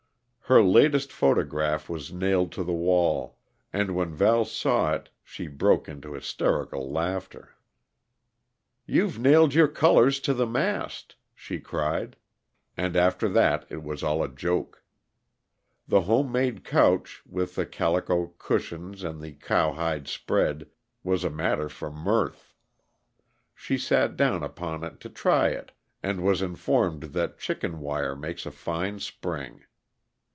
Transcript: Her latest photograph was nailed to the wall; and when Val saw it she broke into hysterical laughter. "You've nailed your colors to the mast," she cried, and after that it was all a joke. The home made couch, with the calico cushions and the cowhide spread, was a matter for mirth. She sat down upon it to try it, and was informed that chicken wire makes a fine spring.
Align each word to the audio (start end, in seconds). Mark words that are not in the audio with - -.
Her 0.45 0.61
latest 0.61 1.13
photograph 1.13 1.87
was 1.87 2.11
nailed 2.11 2.51
to 2.51 2.63
the 2.65 2.73
wall; 2.73 3.37
and 3.71 3.95
when 3.95 4.13
Val 4.13 4.43
saw 4.43 4.91
it 4.93 5.07
she 5.23 5.47
broke 5.47 5.87
into 5.87 6.11
hysterical 6.11 6.91
laughter. 6.91 7.55
"You've 8.85 9.17
nailed 9.17 9.53
your 9.53 9.69
colors 9.69 10.19
to 10.21 10.33
the 10.33 10.45
mast," 10.45 11.15
she 11.33 11.57
cried, 11.61 12.17
and 12.75 12.97
after 12.97 13.29
that 13.29 13.65
it 13.69 13.81
was 13.81 14.03
all 14.03 14.21
a 14.21 14.27
joke. 14.27 14.83
The 15.87 16.01
home 16.01 16.33
made 16.33 16.65
couch, 16.65 17.21
with 17.25 17.55
the 17.55 17.65
calico 17.65 18.33
cushions 18.37 19.03
and 19.05 19.21
the 19.21 19.31
cowhide 19.31 20.09
spread, 20.09 20.67
was 21.01 21.23
a 21.23 21.29
matter 21.29 21.69
for 21.69 21.89
mirth. 21.89 22.53
She 23.55 23.77
sat 23.77 24.17
down 24.17 24.43
upon 24.43 24.83
it 24.83 24.99
to 24.99 25.07
try 25.09 25.47
it, 25.51 25.71
and 26.03 26.21
was 26.21 26.41
informed 26.41 27.03
that 27.13 27.39
chicken 27.39 27.79
wire 27.79 28.17
makes 28.17 28.45
a 28.45 28.51
fine 28.51 28.99
spring. 28.99 29.63